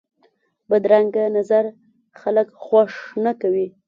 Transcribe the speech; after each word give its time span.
بدرنګه 0.69 1.23
نظر 1.37 1.65
خلک 2.21 2.47
خوښ 2.63 2.93
نه 3.25 3.31
کوي 3.41 3.67